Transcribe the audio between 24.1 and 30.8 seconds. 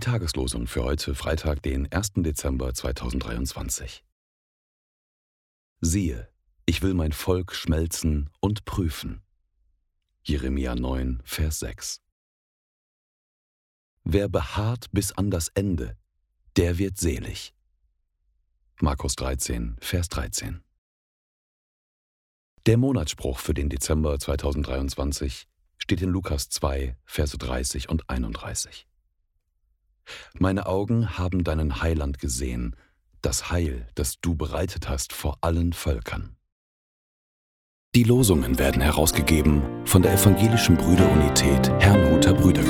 2023 steht in Lukas 2, Verse 30 und 31. Meine